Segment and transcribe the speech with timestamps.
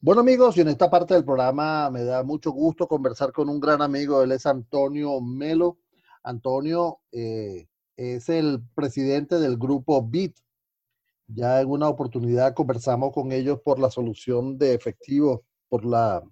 [0.00, 3.58] Bueno amigos, y en esta parte del programa me da mucho gusto conversar con un
[3.58, 5.78] gran amigo, él es Antonio Melo.
[6.22, 10.36] Antonio eh, es el presidente del grupo BIT.
[11.28, 16.22] Ya en una oportunidad conversamos con ellos por la solución de efectivo, por la,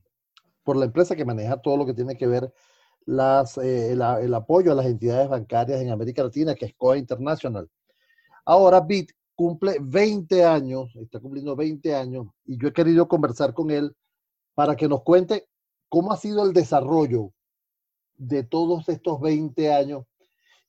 [0.63, 2.53] por la empresa que maneja todo lo que tiene que ver
[3.07, 7.69] las, eh, el, apoyo a las entidades bancarias en América Latina, que es COA International.
[8.45, 13.71] Ahora BIT cumple 20 años, está cumpliendo 20 años, y yo he querido conversar con
[13.71, 13.95] él
[14.55, 15.49] para que nos cuente
[15.89, 17.33] cómo ha sido el desarrollo
[18.17, 20.05] de todos estos 20 años.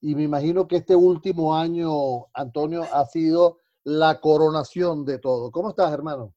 [0.01, 5.51] Y me imagino que este último año, Antonio, ha sido la coronación de todo.
[5.51, 6.33] ¿Cómo estás, hermano?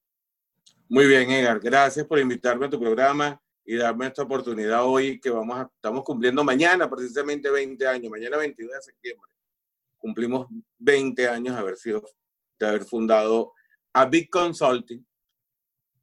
[0.88, 1.60] Muy bien, Edgar.
[1.60, 6.02] Gracias por invitarme a tu programa y darme esta oportunidad hoy que vamos a, estamos
[6.02, 9.30] cumpliendo mañana precisamente 20 años, mañana 22 de septiembre.
[9.98, 10.46] Cumplimos
[10.78, 12.02] 20 años haber sido,
[12.58, 13.52] de haber fundado
[13.92, 15.06] a Big Consulting,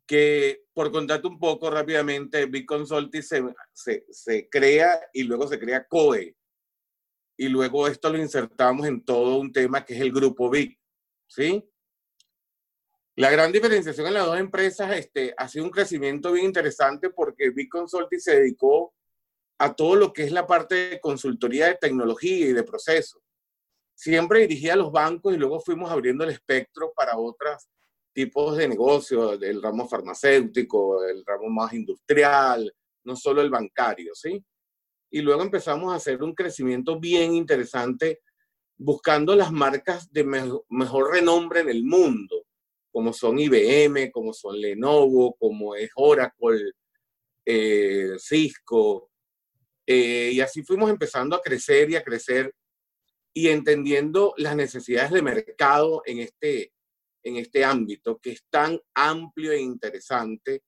[0.06, 3.44] que por contarte un poco rápidamente, Big Consulting se,
[3.74, 6.36] se, se, crea y luego se crea COE.
[7.38, 10.80] Y luego esto lo insertamos en todo un tema que es el grupo Big.
[11.28, 11.64] ¿Sí?
[13.18, 17.50] La gran diferenciación en las dos empresas este, ha sido un crecimiento bien interesante porque
[17.50, 18.94] Big Consulting se dedicó
[19.58, 23.22] a todo lo que es la parte de consultoría de tecnología y de procesos.
[23.96, 27.68] Siempre dirigía los bancos y luego fuimos abriendo el espectro para otros
[28.14, 32.72] tipos de negocios, del ramo farmacéutico, el ramo más industrial,
[33.04, 34.44] no solo el bancario, ¿sí?
[35.10, 38.22] Y luego empezamos a hacer un crecimiento bien interesante
[38.78, 40.24] buscando las marcas de
[40.70, 42.46] mejor renombre en el mundo
[42.96, 46.72] como son IBM, como son Lenovo, como es Oracle,
[47.46, 49.12] eh, Cisco.
[49.86, 52.56] Eh, y así fuimos empezando a crecer y a crecer
[53.38, 56.72] y entendiendo las necesidades de mercado en este,
[57.22, 60.64] en este ámbito que es tan amplio e interesante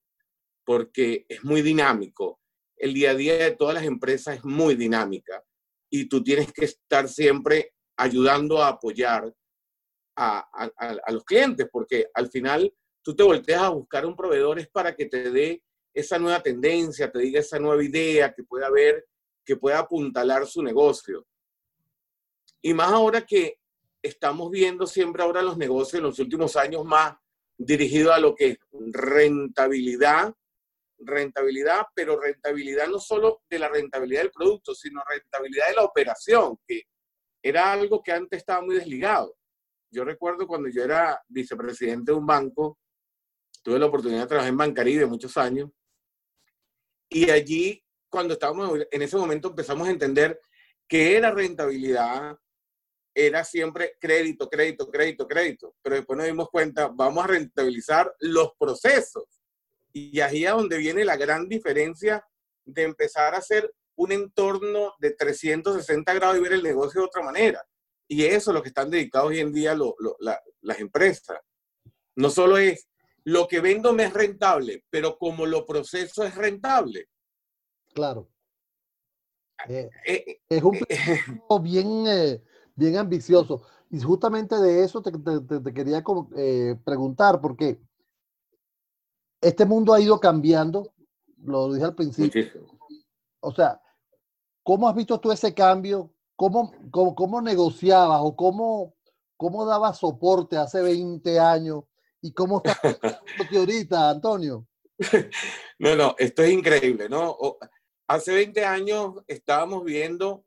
[0.66, 2.42] porque es muy dinámico.
[2.76, 5.42] El día a día de todas las empresas es muy dinámica
[5.90, 9.34] y tú tienes que estar siempre ayudando a apoyar
[10.18, 10.70] a,
[11.10, 15.06] los clientes, porque al final tú te volteas a buscar un proveedor es para que
[15.06, 15.64] te dé
[15.94, 19.08] esa nueva tendencia, te diga esa nueva idea que pueda haber,
[19.46, 21.26] que pueda apuntalar su negocio.
[22.62, 23.60] Y más ahora que
[24.02, 27.16] estamos viendo siempre ahora los negocios en los últimos años más
[27.58, 30.34] dirigidos a lo que es rentabilidad,
[31.00, 36.58] rentabilidad, pero rentabilidad no solo de la rentabilidad del producto, sino rentabilidad de la operación,
[36.68, 36.84] que
[37.42, 39.36] era algo que antes estaba muy desligado.
[39.90, 42.80] Yo recuerdo cuando yo era vicepresidente de un banco,
[43.64, 45.70] tuve la oportunidad de trabajar en Bancaribe muchos años,
[47.10, 50.42] y allí, cuando estábamos en ese momento, empezamos a entender
[50.88, 52.38] que era rentabilidad,
[53.20, 58.52] era siempre crédito, crédito, crédito, crédito, pero después nos dimos cuenta, vamos a rentabilizar los
[58.60, 59.24] procesos.
[59.92, 62.24] Y ahí es donde viene la gran diferencia
[62.64, 67.24] de empezar a hacer un entorno de 360 grados y ver el negocio de otra
[67.24, 67.68] manera.
[68.08, 69.76] Y eso es lo que están dedicados hoy en día
[70.62, 71.40] las empresas.
[72.16, 72.88] No solo es
[73.24, 77.10] lo que vendo me es rentable, pero como lo proceso es rentable.
[77.96, 78.30] Claro.
[79.68, 82.40] Eh, eh, eh, es un proceso bien,
[82.78, 83.64] bien ambicioso.
[83.90, 86.02] Y justamente de eso te, te, quería
[86.86, 87.82] preguntar, porque
[89.42, 90.94] este mundo ha ido cambiando,
[91.44, 92.46] lo dije al principio.
[93.42, 93.82] O sea,
[94.64, 98.96] ¿cómo has visto tú ese cambio ¿Cómo, cómo, negociabas o cómo,
[99.38, 101.84] cómo dabas soporte hace 20 años
[102.22, 102.80] y cómo estás
[103.58, 104.66] ahorita, Antonio?
[105.80, 107.38] No, no, esto es increíble, ¿no?
[108.08, 110.44] Hace 20 años estábamos viendo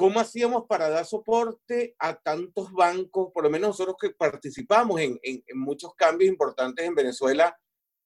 [0.00, 5.20] cómo hacíamos para dar soporte a tantos bancos, por lo menos nosotros que participamos en,
[5.22, 7.54] en, muchos cambios importantes en Venezuela,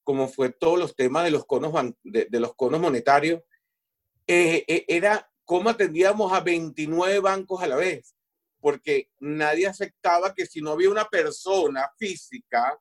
[0.03, 1.71] como fue todos los temas de los conos,
[2.03, 3.41] de, de los conos monetarios,
[4.27, 8.13] eh, eh, era ¿cómo atendíamos a 29 bancos a la vez?
[8.59, 12.77] Porque nadie aceptaba que si no había una persona física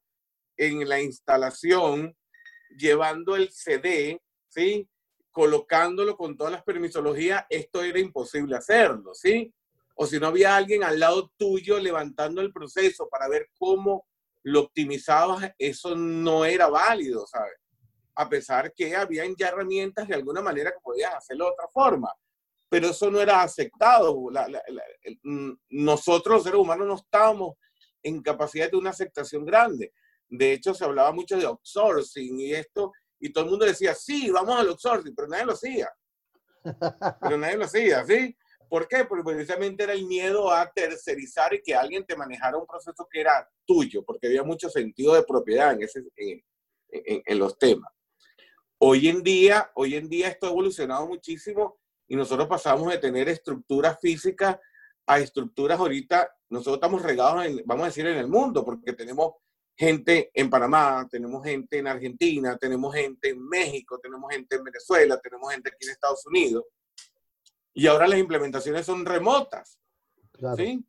[0.57, 2.17] en la instalación
[2.77, 4.89] llevando el CD, ¿sí?
[5.35, 9.53] Colocándolo con todas las permisologías, esto era imposible hacerlo, ¿sí?
[9.97, 14.07] O si no había alguien al lado tuyo levantando el proceso para ver cómo
[14.45, 17.55] lo optimizabas, eso no era válido, ¿sabes?
[18.15, 22.11] A pesar que habían ya herramientas de alguna manera que podías hacerlo de otra forma
[22.75, 24.21] pero eso no era aceptado.
[25.23, 27.55] Mm, nosotros, los seres humanos, no estábamos
[28.03, 29.93] en capacidad de una aceptación grande.
[30.29, 32.91] De hecho, se hablaba mucho de outsourcing y esto,
[33.25, 35.91] y todo el mundo decía, sí, vamos al outsourcing, pero nadie lo hacía.
[37.23, 38.37] Pero nadie lo hacía, ¿sí?
[38.69, 39.07] ¿Por qué?
[39.07, 43.21] Porque precisamente era el miedo a tercerizar y que alguien te manejara un proceso que
[43.21, 46.43] era tuyo, porque había mucho sentido de propiedad en ese, en,
[46.91, 47.91] en, los temas.
[48.77, 53.29] Hoy en día, hoy en día esto ha evolucionado muchísimo y nosotros pasamos de tener
[53.31, 54.59] estructuras físicas
[55.07, 59.35] a estructuras ahorita, nosotros estamos regados, en, vamos a decir, en el mundo, porque tenemos
[59.77, 65.21] gente en Panamá, tenemos gente en Argentina, tenemos gente en México, tenemos gente en Venezuela,
[65.21, 66.65] tenemos gente aquí en Estados Unidos.
[67.73, 69.79] Y ahora las implementaciones son remotas.
[70.33, 70.57] Claro.
[70.57, 70.85] ¿sí?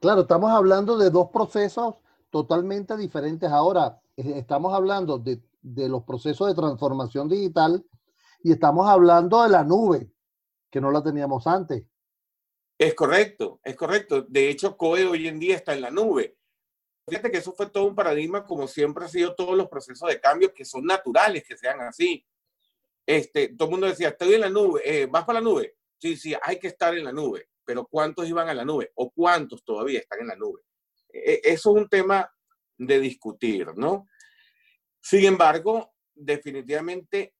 [0.00, 1.96] Claro, estamos hablando de dos procesos
[2.30, 3.50] totalmente diferentes.
[3.50, 7.84] Ahora, estamos hablando de, de los procesos de transformación digital
[8.42, 10.10] y estamos hablando de la nube,
[10.70, 11.84] que no la teníamos antes.
[12.78, 14.22] Es correcto, es correcto.
[14.22, 16.38] De hecho, COE hoy en día está en la nube.
[17.08, 20.20] Fíjate que eso fue todo un paradigma, como siempre ha sido todos los procesos de
[20.20, 22.24] cambio que son naturales, que sean así.
[23.06, 25.76] Este, todo el mundo decía, estoy en la nube, eh, ¿vas para la nube?
[25.98, 28.92] Sí, sí, hay que estar en la nube, pero ¿cuántos iban a la nube?
[28.94, 30.62] ¿O cuántos todavía están en la nube?
[31.08, 32.30] E, e, eso es un tema
[32.78, 34.06] de discutir, ¿no?
[35.00, 37.34] Sin embargo, definitivamente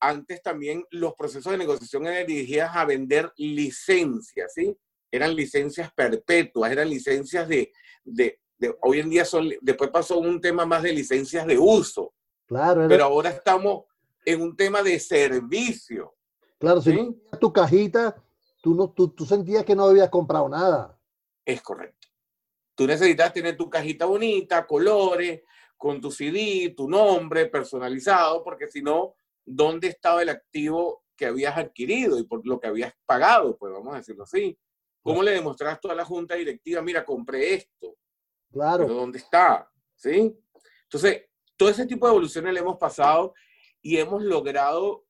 [0.00, 4.76] antes también los procesos de negociación eran dirigidos a vender licencias, ¿sí?
[5.10, 7.72] Eran licencias perpetuas, eran licencias de,
[8.04, 8.40] de,
[8.80, 12.12] hoy en día son, después pasó un tema más de licencias de uso.
[12.46, 12.86] Claro.
[12.88, 13.84] Pero ahora estamos
[14.24, 16.14] en un tema de servicio.
[16.58, 18.22] Claro, si tu cajita,
[18.62, 20.98] tú, no, tú, tú sentías que no habías comprado nada.
[21.44, 22.08] Es correcto.
[22.74, 25.42] Tú necesitas tener tu cajita bonita, colores,
[25.76, 29.14] con tu CD, tu nombre personalizado, porque si no,
[29.44, 33.56] ¿dónde estaba el activo que habías adquirido y por lo que habías pagado?
[33.56, 34.58] Pues vamos a decirlo así.
[35.02, 37.96] ¿Cómo le demostraste a la junta directiva, mira, compré esto?
[38.54, 38.86] Claro.
[38.86, 39.68] Pero ¿dónde está?
[39.96, 40.32] ¿Sí?
[40.84, 41.24] Entonces,
[41.56, 43.34] todo ese tipo de evoluciones le hemos pasado
[43.82, 45.04] y hemos logrado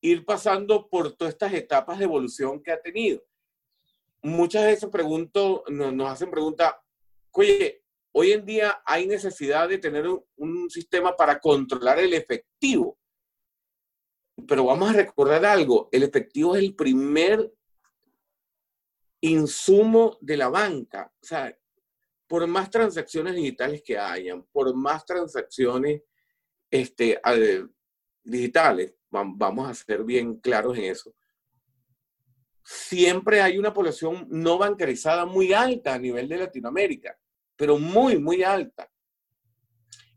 [0.00, 3.22] ir pasando por todas estas etapas de evolución que ha tenido.
[4.22, 6.74] Muchas veces pregunto, nos, hacen preguntas,
[7.32, 12.98] oye, hoy en día hay necesidad de tener un, sistema para controlar el efectivo.
[14.48, 17.52] Pero vamos a recordar algo, el efectivo es el primer
[19.20, 21.12] insumo de la banca.
[21.22, 21.54] O sea,
[22.30, 26.02] por más transacciones digitales que hayan, por más transacciones
[26.70, 27.20] este,
[28.22, 31.12] digitales, vamos a ser bien claros en eso,
[32.62, 37.18] siempre hay una población no bancarizada muy alta a nivel de Latinoamérica,
[37.56, 38.88] pero muy, muy alta.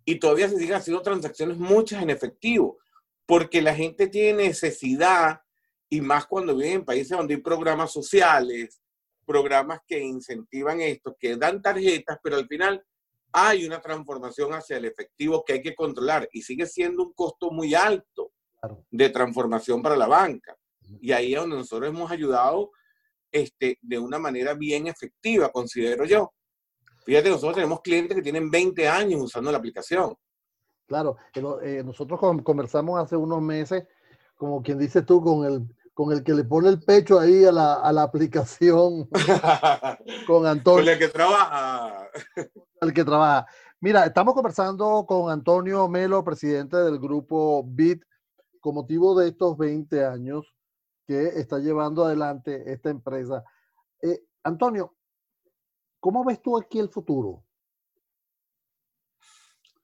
[0.05, 2.77] Y todavía se siguen haciendo transacciones muchas en efectivo,
[3.25, 5.41] porque la gente tiene necesidad,
[5.89, 8.82] y más cuando viven en países donde hay programas sociales,
[9.25, 12.83] programas que incentivan esto, que dan tarjetas, pero al final
[13.31, 17.51] hay una transformación hacia el efectivo que hay que controlar y sigue siendo un costo
[17.51, 18.31] muy alto
[18.91, 20.55] de transformación para la banca.
[21.01, 22.71] Y ahí es donde nosotros hemos ayudado
[23.31, 26.31] este, de una manera bien efectiva, considero yo.
[27.05, 30.15] Fíjate, nosotros tenemos clientes que tienen 20 años usando la aplicación.
[30.85, 31.17] Claro,
[31.63, 33.83] eh, nosotros conversamos hace unos meses,
[34.35, 37.51] como quien dice tú, con el con el que le pone el pecho ahí a
[37.51, 39.07] la, a la aplicación,
[40.27, 40.83] con Antonio.
[40.83, 42.09] Con el que trabaja.
[42.81, 43.45] el que trabaja.
[43.79, 48.03] Mira, estamos conversando con Antonio Melo, presidente del grupo BIT,
[48.59, 50.55] con motivo de estos 20 años
[51.05, 53.43] que está llevando adelante esta empresa.
[54.01, 54.95] Eh, Antonio,
[55.99, 57.43] ¿cómo ves tú aquí el futuro?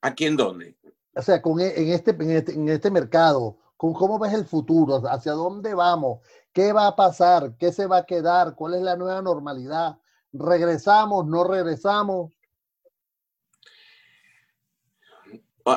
[0.02, 0.78] ¿Aquí en dónde?
[1.14, 5.02] O sea, con, e, en, este, en, este, en este mercado, cómo ves el futuro,
[5.10, 6.20] hacia dónde vamos,
[6.52, 9.98] qué va a pasar, qué se va a quedar, cuál es la nueva normalidad,
[10.34, 12.34] regresamos, no regresamos.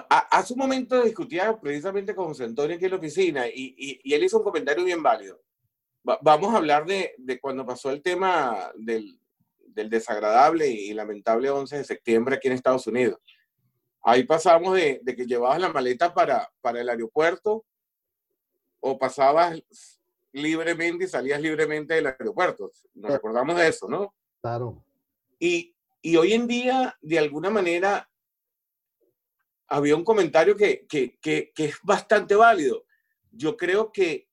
[0.08, 4.38] Hace un momento discutía precisamente con José Antonio aquí en la oficina y, él hizo
[4.38, 5.40] un comentario bien válido.
[6.02, 9.16] vamos a hablar de, cuando pasó el tema del,
[9.74, 13.20] desagradable y lamentable 11 de septiembre aquí en Estados Unidos.
[14.02, 17.64] Ahí pasamos de, que llevabas la maleta para, para el aeropuerto
[18.82, 19.62] o pasabas
[20.32, 22.70] libremente y salías libremente del aeropuerto.
[22.94, 24.14] Nos recordamos de eso, ¿no?
[24.40, 24.84] Claro.
[25.38, 28.10] Y, y hoy en día, de alguna manera,
[29.68, 32.84] había un comentario que, que, que, que, es bastante válido.
[33.30, 34.28] Yo creo que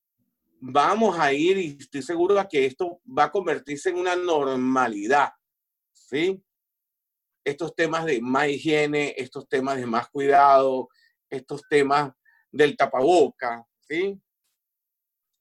[0.60, 5.30] vamos a ir, y estoy seguro de que esto va a convertirse en una normalidad,
[5.94, 6.44] ¿sí?
[7.44, 10.90] Estos temas de más higiene, estos temas de más cuidado,
[11.30, 12.12] estos temas
[12.52, 14.20] del tapaboca, ¿sí?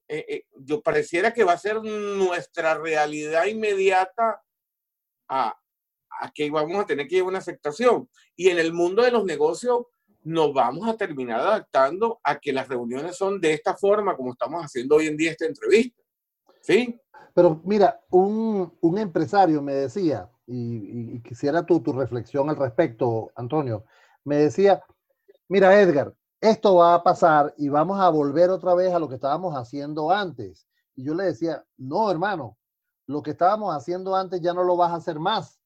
[0.09, 4.43] Eh, eh, yo pareciera que va a ser nuestra realidad inmediata
[5.29, 5.55] a,
[6.35, 8.09] que vamos a tener que llevar una aceptación.
[8.35, 9.87] Y en el mundo de los negocios
[10.25, 14.65] nos vamos a terminar adaptando a que las reuniones son de esta forma, como estamos
[14.65, 16.03] haciendo hoy en día esta entrevista.
[16.62, 16.99] ¿Sí?
[17.35, 23.31] Pero mira, un, un empresario me decía, y, y quisiera tu, tu reflexión al respecto,
[23.37, 23.85] Antonio,
[24.25, 24.83] me decía,
[25.49, 29.16] mira Edgar, esto va a pasar y vamos a volver otra vez a lo que
[29.16, 30.66] estábamos haciendo antes.
[30.95, 32.59] Y yo le decía, no, hermano,
[33.07, 35.61] lo que estábamos haciendo antes ya no lo vas a hacer más.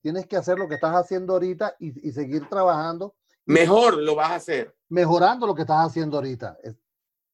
[0.00, 3.14] Tienes que hacer lo que estás haciendo ahorita y, y seguir trabajando.
[3.44, 4.76] Mejor lo vas a hacer.
[4.88, 6.58] Mejorando lo que estás haciendo ahorita.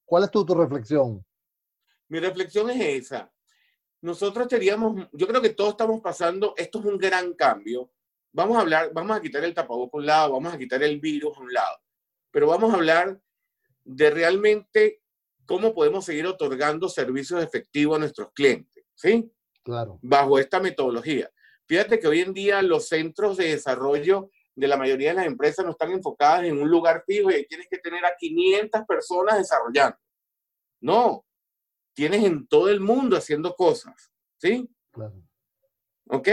[0.04, 1.24] ¿Cuál es tu, tu reflexión?
[2.08, 3.30] Mi reflexión es esa.
[4.00, 7.90] Nosotros teníamos, yo creo que todos estamos pasando, esto es un gran cambio.
[8.32, 11.00] Vamos a hablar, vamos a quitar el tapabocas a un lado, vamos a quitar el
[11.00, 11.78] virus a un lado,
[12.34, 13.20] pero vamos a hablar
[13.84, 15.00] de realmente
[15.46, 19.32] cómo podemos seguir otorgando servicios efectivos a nuestros clientes, ¿sí?
[19.62, 20.00] Claro.
[20.02, 21.30] Bajo esta metodología.
[21.68, 25.64] Fíjate que hoy en día los centros de desarrollo de la mayoría de las empresas
[25.64, 29.96] no están enfocadas en un lugar fijo y tienes que tener a 500 personas desarrollando.
[30.80, 31.24] No,
[31.94, 34.68] tienes en todo el mundo haciendo cosas, ¿sí?
[34.90, 35.22] Claro.
[36.08, 36.28] ¿Ok?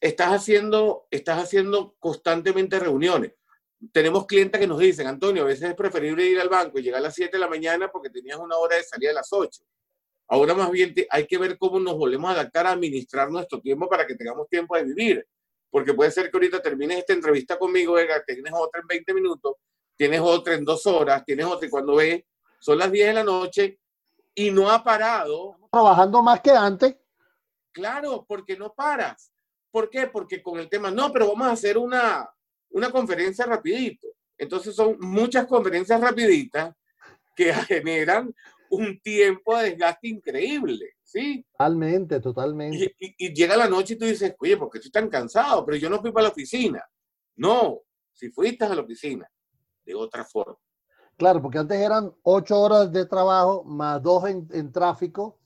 [0.00, 3.37] Estás haciendo, estás haciendo constantemente reuniones.
[3.92, 6.98] Tenemos clientes que nos dicen, Antonio, a veces es preferible ir al banco y llegar
[6.98, 9.62] a las 7 de la mañana porque tenías una hora de salida a las 8.
[10.28, 13.88] Ahora más bien hay que ver cómo nos volvemos a adaptar a administrar nuestro tiempo
[13.88, 15.26] para que tengamos tiempo de vivir.
[15.70, 19.54] Porque puede ser que ahorita termines esta entrevista conmigo, venga, tienes otra en 20 minutos,
[19.96, 22.22] tienes otra en dos horas, tienes otra y cuando ves,
[22.58, 23.78] son las 10 de la noche
[24.34, 25.56] y no ha parado.
[25.70, 26.96] Trabajando más que antes.
[27.72, 29.32] Claro, porque no paras.
[29.70, 30.06] ¿Por qué?
[30.06, 32.28] Porque con el tema, no, pero vamos a hacer una,
[32.70, 34.08] una conferencia rapidito.
[34.36, 36.74] Entonces son muchas conferencias rapiditas
[37.34, 38.34] que generan
[38.70, 41.44] un tiempo de desgaste increíble, ¿sí?
[41.52, 42.94] Totalmente, totalmente.
[42.98, 45.64] Y, llega la noche y tú dices, oye, ¿por qué estoy tan cansado?
[45.64, 46.84] Pero yo no fui para la oficina.
[47.36, 47.80] No,
[48.12, 49.30] si fuiste a la oficina,
[49.84, 50.58] de otra forma.
[51.16, 55.38] Claro, porque antes eran ocho horas de trabajo más dos en, tráfico.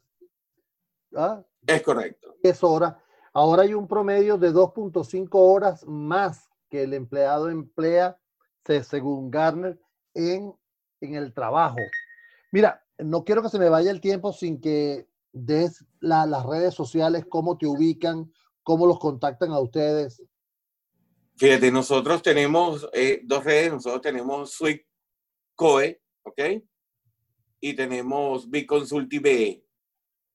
[1.15, 1.43] ¿ah?
[1.67, 2.35] Es correcto.
[2.43, 2.97] Es horas.
[3.33, 8.19] Ahora hay un promedio de 2.5 horas más que el empleado emplea,
[8.65, 9.79] según Garner,
[10.15, 10.55] en,
[11.03, 11.77] en el trabajo.
[12.51, 17.27] Mira, no quiero que se me vaya el tiempo sin que des las redes sociales,
[17.29, 20.23] cómo te ubican, cómo los contactan a ustedes.
[21.37, 24.81] Fíjate, nosotros tenemos eh, dos redes, nosotros tenemos Sweet
[25.55, 26.41] COE, ¿ok?
[27.61, 29.63] Y tenemos Biconsulti BE.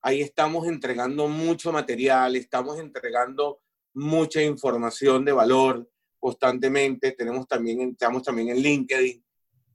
[0.04, 3.60] Ahí estamos entregando mucho material, estamos entregando
[3.96, 7.12] mucha información de valor constantemente.
[7.12, 9.24] Tenemos también, estamos también en LinkedIn,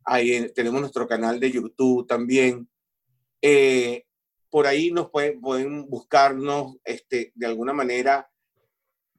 [0.04, 2.68] ahí tenemos nuestro canal de YouTube también.
[3.40, 4.04] Eh,
[4.50, 8.30] por ahí nos pueden, pueden buscarnos este, de alguna manera.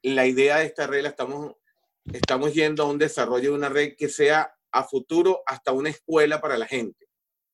[0.01, 1.55] La idea de esta red, estamos,
[2.11, 6.41] estamos yendo a un desarrollo de una red que sea a futuro hasta una escuela
[6.41, 7.07] para la gente.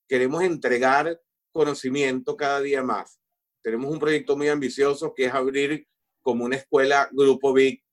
[0.08, 1.22] Queremos entregar
[1.52, 3.20] conocimiento cada día más.
[3.62, 5.88] Tenemos un proyecto muy ambicioso que es abrir
[6.22, 7.84] como una escuela Grupo Big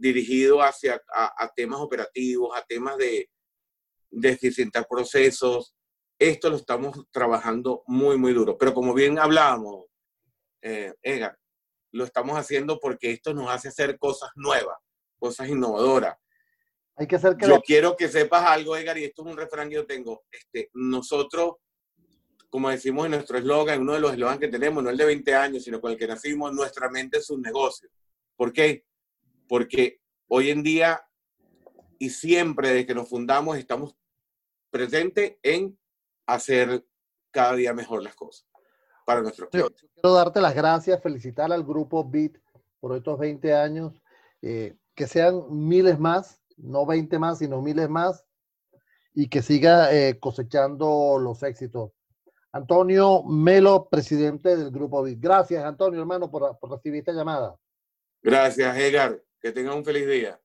[0.00, 3.28] dirigido hacia a, temas operativos, a temas de,
[4.10, 5.74] de eficientar procesos,
[6.18, 8.56] esto lo estamos trabajando muy, muy duro.
[8.56, 9.86] Pero como bien hablábamos,
[10.62, 11.38] eh, Edgar,
[11.92, 14.78] lo estamos haciendo porque esto nos hace hacer cosas nuevas,
[15.18, 16.16] cosas innovadoras.
[16.96, 19.68] Hay que hacer que yo quiero que sepas algo, Edgar, y esto es un refrán
[19.68, 20.24] que yo tengo.
[20.30, 21.56] Este, nosotros,
[22.48, 25.34] como decimos en nuestro eslogan, uno de los eslogans que tenemos, no el de 20
[25.34, 27.88] años, sino con el que nacimos, nuestra mente es un negocio.
[28.36, 28.84] ¿Por qué?
[29.50, 31.04] Porque hoy en día
[31.98, 33.96] y siempre desde que nos fundamos estamos
[34.70, 35.76] presentes en
[36.24, 36.86] hacer
[37.32, 38.46] cada día mejor las cosas
[39.04, 39.90] para nuestros clientes.
[39.92, 42.38] Quiero darte las gracias, felicitar al grupo BIT
[42.78, 44.00] por estos 20 años,
[44.40, 48.24] eh, que sean miles más, no 20 más, sino miles más,
[49.12, 51.90] y que siga eh, cosechando los éxitos.
[52.52, 55.18] Antonio Melo, presidente del grupo BIT.
[55.20, 57.56] Gracias, Antonio, hermano, por, por recibir esta llamada.
[58.22, 59.20] Gracias, Edgar.
[59.40, 60.40] Que tenga un feliz día.